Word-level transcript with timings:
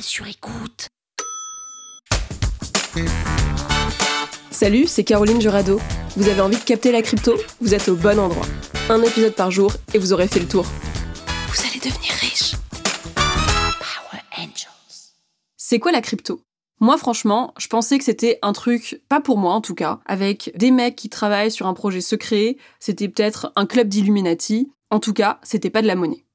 Sur 0.00 0.26
écoute. 0.26 0.88
Salut, 4.50 4.86
c'est 4.86 5.04
Caroline 5.04 5.40
Jurado. 5.40 5.80
Vous 6.16 6.28
avez 6.28 6.40
envie 6.40 6.56
de 6.56 6.62
capter 6.62 6.92
la 6.92 7.02
crypto? 7.02 7.34
Vous 7.60 7.74
êtes 7.74 7.88
au 7.88 7.96
bon 7.96 8.18
endroit. 8.18 8.46
Un 8.88 9.02
épisode 9.02 9.34
par 9.34 9.50
jour 9.50 9.72
et 9.94 9.98
vous 9.98 10.12
aurez 10.12 10.28
fait 10.28 10.40
le 10.40 10.48
tour. 10.48 10.64
Vous 11.48 11.66
allez 11.66 11.80
devenir 11.80 12.12
riche. 12.20 12.54
Power 13.14 14.22
Angels. 14.38 15.14
C'est 15.56 15.78
quoi 15.78 15.92
la 15.92 16.02
crypto? 16.02 16.40
Moi, 16.80 16.98
franchement, 16.98 17.52
je 17.58 17.68
pensais 17.68 17.98
que 17.98 18.04
c'était 18.04 18.38
un 18.42 18.52
truc, 18.52 19.02
pas 19.08 19.20
pour 19.20 19.38
moi 19.38 19.54
en 19.54 19.60
tout 19.60 19.74
cas, 19.74 20.00
avec 20.06 20.52
des 20.56 20.70
mecs 20.70 20.96
qui 20.96 21.08
travaillent 21.08 21.50
sur 21.50 21.66
un 21.66 21.74
projet 21.74 22.00
secret, 22.02 22.56
c'était 22.80 23.08
peut-être 23.08 23.52
un 23.56 23.66
club 23.66 23.88
d'Illuminati. 23.88 24.70
En 24.90 25.00
tout 25.00 25.14
cas, 25.14 25.40
c'était 25.42 25.70
pas 25.70 25.82
de 25.82 25.86
la 25.86 25.96
monnaie. 25.96 26.25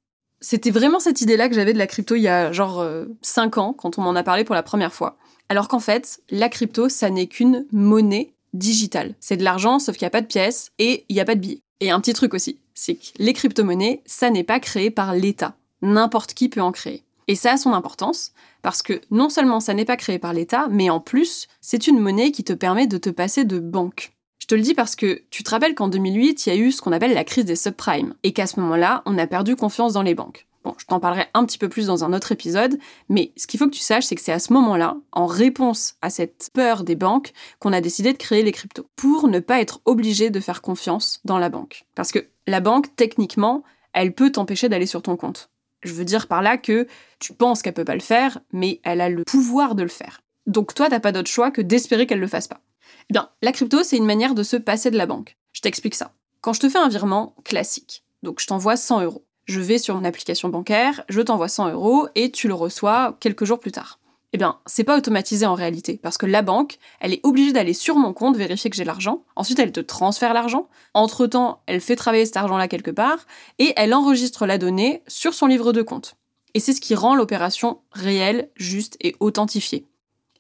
C'était 0.42 0.72
vraiment 0.72 1.00
cette 1.00 1.22
idée-là 1.22 1.48
que 1.48 1.56
j'avais 1.56 1.74
de 1.74 1.78
la 1.78 1.88
crypto 1.88 2.16
il 2.16 2.24
y 2.24 2.28
a 2.28 2.52
genre 2.52 2.84
5 3.22 3.58
ans, 3.60 3.74
quand 3.74 3.98
on 3.98 4.02
m'en 4.02 4.16
a 4.16 4.24
parlé 4.24 4.44
pour 4.44 4.56
la 4.56 4.64
première 4.64 4.94
fois. 4.94 5.18
Alors 5.50 5.68
qu'en 5.68 5.80
fait, 5.80 6.22
la 6.30 6.50
crypto, 6.50 6.90
ça 6.90 7.10
n'est 7.10 7.28
qu'une 7.28 7.66
monnaie 7.72 8.34
digitale. 8.54 9.16
C'est 9.20 9.38
de 9.38 9.44
l'argent, 9.44 9.80
sauf 9.80 9.96
qu'il 9.96 10.06
n'y 10.06 10.08
a 10.08 10.12
pas 10.12 10.22
de 10.22 10.28
pièces 10.28 10.72
et 10.80 11.06
il 11.10 11.14
n'y 11.14 11.22
a 11.22 11.26
pas 11.26 11.36
de 11.36 11.42
billets. 11.42 11.62
Et 11.80 11.92
un 11.92 12.00
petit 12.00 12.14
truc 12.14 12.34
aussi, 12.34 12.58
c'est 12.74 12.96
que 12.96 13.06
les 13.18 13.34
crypto-monnaies, 13.34 14.02
ça 14.06 14.30
n'est 14.30 14.44
pas 14.44 14.60
créé 14.60 14.92
par 14.92 15.14
l'État. 15.14 15.56
N'importe 15.82 16.34
qui 16.34 16.50
peut 16.50 16.62
en 16.62 16.72
créer. 16.72 17.04
Et 17.28 17.36
ça 17.36 17.54
a 17.54 17.58
son 17.58 17.74
importance, 17.74 18.34
parce 18.62 18.82
que 18.82 19.02
non 19.10 19.30
seulement 19.30 19.60
ça 19.60 19.74
n'est 19.74 19.86
pas 19.86 19.98
créé 19.98 20.20
par 20.20 20.34
l'État, 20.34 20.68
mais 20.70 20.90
en 20.90 21.00
plus, 21.00 21.48
c'est 21.62 21.88
une 21.88 22.00
monnaie 22.00 22.32
qui 22.32 22.44
te 22.44 22.54
permet 22.54 22.88
de 22.88 22.98
te 22.98 23.10
passer 23.10 23.46
de 23.46 23.60
banque. 23.60 24.14
Je 24.52 24.56
te 24.58 24.60
le 24.60 24.66
dis 24.66 24.74
parce 24.74 24.98
que 24.98 25.22
tu 25.30 25.44
te 25.44 25.50
rappelles 25.50 25.76
qu'en 25.76 25.88
2008, 25.88 26.46
il 26.46 26.50
y 26.50 26.52
a 26.52 26.58
eu 26.58 26.74
ce 26.74 26.82
qu'on 26.82 26.92
appelle 26.92 27.14
la 27.14 27.24
crise 27.24 27.46
des 27.46 27.56
subprimes, 27.56 28.16
et 28.24 28.34
qu'à 28.34 28.48
ce 28.48 28.60
moment-là, 28.60 29.02
on 29.06 29.18
a 29.18 29.26
perdu 29.26 29.56
confiance 29.56 29.94
dans 29.94 30.02
les 30.02 30.14
banques. 30.14 30.46
Bon, 30.66 30.76
je 30.78 30.86
t'en 30.88 31.00
parlerai 31.00 31.28
un 31.34 31.46
petit 31.46 31.58
peu 31.58 31.70
plus 31.70 31.88
dans 31.88 32.04
un 32.04 32.12
autre 32.12 32.34
épisode, 32.34 32.78
mais 33.08 33.32
ce 33.38 33.48
qu'il 33.48 33.58
faut 33.62 33.68
que 33.68 33.74
tu 33.74 33.80
saches, 33.80 34.04
c'est 34.04 34.16
que 34.16 34.22
c'est 34.22 34.34
à 34.34 34.40
ce 34.40 34.52
moment-là, 34.52 34.98
en 35.14 35.26
réponse 35.26 35.96
à 36.02 36.10
cette 36.10 36.50
peur 36.54 36.84
des 36.84 36.98
banques, 36.98 37.32
qu'on 37.60 37.72
a 37.72 37.80
décidé 37.80 38.12
de 38.12 38.18
créer 38.18 38.44
les 38.44 38.52
cryptos, 38.52 38.88
pour 38.98 39.30
ne 39.30 39.40
pas 39.40 39.62
être 39.62 39.80
obligé 39.86 40.32
de 40.32 40.40
faire 40.42 40.62
confiance 40.62 41.22
dans 41.24 41.40
la 41.40 41.48
banque. 41.48 41.86
Parce 41.96 42.12
que 42.12 42.28
la 42.46 42.60
banque, 42.60 42.94
techniquement, 42.98 43.64
elle 43.94 44.14
peut 44.14 44.34
t'empêcher 44.34 44.68
d'aller 44.68 44.86
sur 44.86 45.02
ton 45.02 45.16
compte. 45.16 45.50
Je 45.82 45.94
veux 45.94 46.04
dire 46.04 46.28
par 46.28 46.42
là 46.42 46.58
que 46.58 46.88
tu 47.20 47.32
penses 47.32 47.62
qu'elle 47.62 47.74
peut 47.74 47.86
pas 47.86 47.96
le 47.96 48.02
faire, 48.02 48.40
mais 48.52 48.82
elle 48.84 49.00
a 49.00 49.08
le 49.08 49.24
pouvoir 49.24 49.76
de 49.76 49.84
le 49.84 49.88
faire. 49.88 50.20
Donc 50.46 50.74
toi, 50.74 50.90
t'as 50.90 51.00
pas 51.00 51.14
d'autre 51.14 51.32
choix 51.32 51.52
que 51.52 51.62
d'espérer 51.62 52.06
qu'elle 52.06 52.20
le 52.20 52.28
fasse 52.28 52.50
pas. 52.50 52.60
Eh 53.10 53.14
bien, 53.14 53.30
la 53.42 53.52
crypto, 53.52 53.84
c'est 53.84 53.98
une 53.98 54.06
manière 54.06 54.36
de 54.36 54.44
se 54.44 54.58
passer 54.58 54.92
de 54.92 54.98
la 54.98 55.06
banque. 55.06 55.38
Je 55.54 55.62
t'explique 55.62 55.96
ça. 55.96 56.14
Quand 56.42 56.54
je 56.54 56.60
te 56.60 56.70
fais 56.70 56.80
un 56.80 56.90
virement 56.90 57.36
classique, 57.44 58.04
donc 58.24 58.40
je 58.40 58.48
t'envoie 58.48 58.78
100 58.78 59.02
euros, 59.02 59.26
je 59.46 59.60
vais 59.60 59.78
sur 59.78 59.96
mon 59.96 60.06
application 60.06 60.50
bancaire, 60.50 61.04
je 61.10 61.22
t'envoie 61.22 61.48
100 61.48 61.72
euros 61.72 62.08
et 62.16 62.32
tu 62.32 62.48
le 62.48 62.54
reçois 62.54 63.18
quelques 63.20 63.46
jours 63.46 63.60
plus 63.60 63.72
tard. 63.72 64.00
Eh 64.34 64.38
bien, 64.38 64.60
c'est 64.66 64.86
pas 64.86 64.98
automatisé 64.98 65.46
en 65.46 65.56
réalité, 65.56 66.00
parce 66.02 66.18
que 66.18 66.26
la 66.26 66.42
banque, 66.42 66.78
elle 67.02 67.14
est 67.14 67.20
obligée 67.24 67.52
d'aller 67.52 67.74
sur 67.74 67.98
mon 67.98 68.14
compte, 68.14 68.38
vérifier 68.38 68.70
que 68.70 68.78
j'ai 68.78 68.86
l'argent, 68.86 69.26
ensuite 69.36 69.60
elle 69.60 69.74
te 69.74 69.82
transfère 69.82 70.34
l'argent, 70.34 70.70
entre-temps, 70.94 71.62
elle 71.66 71.82
fait 71.82 71.98
travailler 71.98 72.26
cet 72.26 72.38
argent-là 72.38 72.70
quelque 72.70 72.92
part, 72.92 73.26
et 73.60 73.74
elle 73.76 73.94
enregistre 73.94 74.46
la 74.46 74.58
donnée 74.58 75.04
sur 75.08 75.34
son 75.34 75.48
livre 75.48 75.74
de 75.74 75.82
compte. 75.82 76.16
Et 76.54 76.62
c'est 76.62 76.74
ce 76.74 76.80
qui 76.82 76.96
rend 76.96 77.16
l'opération 77.16 77.82
réelle, 77.92 78.50
juste 78.56 78.96
et 79.02 79.16
authentifiée. 79.20 79.86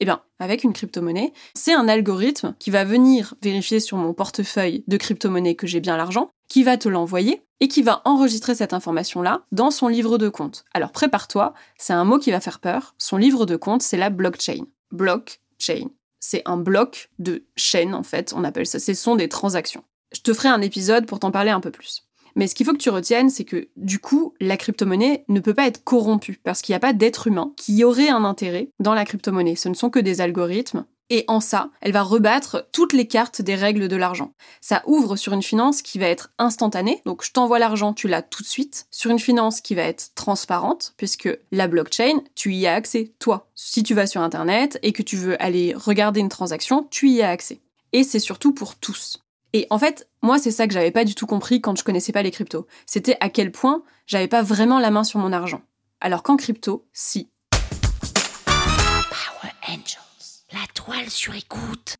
Eh 0.01 0.05
bien, 0.05 0.19
avec 0.39 0.63
une 0.63 0.73
crypto-monnaie, 0.73 1.31
c'est 1.53 1.75
un 1.75 1.87
algorithme 1.87 2.55
qui 2.57 2.71
va 2.71 2.83
venir 2.83 3.35
vérifier 3.43 3.79
sur 3.79 3.97
mon 3.97 4.15
portefeuille 4.15 4.83
de 4.87 4.97
crypto-monnaie 4.97 5.53
que 5.53 5.67
j'ai 5.67 5.79
bien 5.79 5.95
l'argent, 5.95 6.31
qui 6.47 6.63
va 6.63 6.75
te 6.75 6.89
l'envoyer 6.89 7.43
et 7.59 7.67
qui 7.67 7.83
va 7.83 8.01
enregistrer 8.03 8.55
cette 8.55 8.73
information-là 8.73 9.43
dans 9.51 9.69
son 9.69 9.87
livre 9.87 10.17
de 10.17 10.27
compte. 10.27 10.65
Alors 10.73 10.91
prépare-toi, 10.91 11.53
c'est 11.77 11.93
un 11.93 12.03
mot 12.03 12.17
qui 12.17 12.31
va 12.31 12.39
faire 12.39 12.59
peur. 12.59 12.95
Son 12.97 13.17
livre 13.17 13.45
de 13.45 13.55
compte, 13.55 13.83
c'est 13.83 13.95
la 13.95 14.09
blockchain. 14.09 14.65
Blockchain. 14.91 15.89
C'est 16.19 16.41
un 16.45 16.57
bloc 16.57 17.11
de 17.19 17.45
chaîne, 17.55 17.93
en 17.93 18.03
fait, 18.03 18.33
on 18.35 18.43
appelle 18.43 18.65
ça. 18.65 18.79
Ce 18.79 18.95
sont 18.95 19.15
des 19.15 19.29
transactions. 19.29 19.83
Je 20.15 20.21
te 20.21 20.33
ferai 20.33 20.49
un 20.49 20.61
épisode 20.61 21.05
pour 21.05 21.19
t'en 21.19 21.29
parler 21.29 21.51
un 21.51 21.59
peu 21.59 21.69
plus. 21.69 22.07
Mais 22.35 22.47
ce 22.47 22.55
qu'il 22.55 22.65
faut 22.65 22.73
que 22.73 22.77
tu 22.77 22.89
retiennes, 22.89 23.29
c'est 23.29 23.45
que 23.45 23.67
du 23.77 23.99
coup, 23.99 24.33
la 24.39 24.57
crypto-monnaie 24.57 25.25
ne 25.27 25.39
peut 25.39 25.53
pas 25.53 25.67
être 25.67 25.83
corrompue 25.83 26.39
parce 26.43 26.61
qu'il 26.61 26.73
n'y 26.73 26.77
a 26.77 26.79
pas 26.79 26.93
d'être 26.93 27.27
humain 27.27 27.53
qui 27.57 27.83
aurait 27.83 28.09
un 28.09 28.23
intérêt 28.23 28.69
dans 28.79 28.93
la 28.93 29.05
crypto-monnaie. 29.05 29.55
Ce 29.55 29.69
ne 29.69 29.73
sont 29.73 29.89
que 29.89 29.99
des 29.99 30.21
algorithmes. 30.21 30.85
Et 31.13 31.25
en 31.27 31.41
ça, 31.41 31.71
elle 31.81 31.91
va 31.91 32.03
rebattre 32.03 32.69
toutes 32.71 32.93
les 32.93 33.05
cartes 33.05 33.41
des 33.41 33.55
règles 33.55 33.89
de 33.89 33.97
l'argent. 33.97 34.31
Ça 34.61 34.81
ouvre 34.85 35.17
sur 35.17 35.33
une 35.33 35.43
finance 35.43 35.81
qui 35.81 35.99
va 35.99 36.07
être 36.07 36.31
instantanée, 36.37 37.01
donc 37.05 37.25
je 37.25 37.33
t'envoie 37.33 37.59
l'argent, 37.59 37.93
tu 37.93 38.07
l'as 38.07 38.21
tout 38.21 38.43
de 38.43 38.47
suite, 38.47 38.87
sur 38.91 39.11
une 39.11 39.19
finance 39.19 39.59
qui 39.59 39.75
va 39.75 39.81
être 39.81 40.13
transparente, 40.15 40.93
puisque 40.95 41.27
la 41.51 41.67
blockchain, 41.67 42.21
tu 42.33 42.53
y 42.53 42.65
as 42.65 42.75
accès, 42.75 43.11
toi. 43.19 43.49
Si 43.55 43.83
tu 43.83 43.93
vas 43.93 44.07
sur 44.07 44.21
Internet 44.21 44.79
et 44.83 44.93
que 44.93 45.03
tu 45.03 45.17
veux 45.17 45.41
aller 45.43 45.73
regarder 45.75 46.21
une 46.21 46.29
transaction, 46.29 46.87
tu 46.89 47.09
y 47.09 47.21
as 47.21 47.29
accès. 47.29 47.59
Et 47.91 48.05
c'est 48.05 48.19
surtout 48.19 48.53
pour 48.53 48.75
tous. 48.75 49.21
Et 49.53 49.67
en 49.69 49.77
fait, 49.79 50.09
moi, 50.21 50.39
c'est 50.39 50.51
ça 50.51 50.67
que 50.67 50.73
j'avais 50.73 50.91
pas 50.91 51.03
du 51.03 51.15
tout 51.15 51.25
compris 51.25 51.61
quand 51.61 51.77
je 51.77 51.83
connaissais 51.83 52.13
pas 52.13 52.23
les 52.23 52.31
cryptos. 52.31 52.67
C'était 52.85 53.17
à 53.19 53.29
quel 53.29 53.51
point 53.51 53.83
j'avais 54.07 54.27
pas 54.27 54.41
vraiment 54.41 54.79
la 54.79 54.91
main 54.91 55.03
sur 55.03 55.19
mon 55.19 55.33
argent. 55.33 55.61
Alors 55.99 56.23
qu'en 56.23 56.37
crypto, 56.37 56.87
si. 56.93 57.29
Power 58.45 59.51
Angels. 59.67 60.45
La 60.53 60.65
toile 60.73 61.09
sur 61.09 61.35
écoute. 61.35 61.95